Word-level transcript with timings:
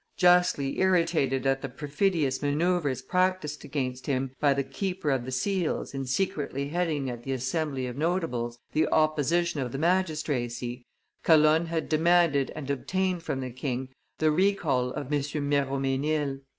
Justly 0.17 0.79
irritated 0.79 1.45
at 1.45 1.61
the 1.61 1.69
perfidious 1.69 2.41
manoeuvres 2.41 3.03
practised 3.03 3.63
against 3.63 4.07
him 4.07 4.31
by 4.39 4.51
the 4.51 4.63
keeper 4.63 5.11
of 5.11 5.25
the 5.25 5.31
seals 5.31 5.93
in 5.93 6.07
secretly 6.07 6.69
heading 6.69 7.07
at 7.07 7.21
the 7.21 7.33
Assembly 7.33 7.85
of 7.85 7.95
notables 7.95 8.57
the 8.71 8.87
opposition 8.87 9.59
of 9.59 9.71
the 9.71 9.77
magistracy, 9.77 10.87
Calonne 11.23 11.67
had 11.67 11.87
demanded 11.87 12.51
and 12.55 12.71
obtained 12.71 13.21
from 13.21 13.41
the 13.41 13.51
king 13.51 13.89
the 14.17 14.31
recall 14.31 14.89
of 14.89 15.13
M. 15.13 15.21
Miromesnil. 15.47 16.39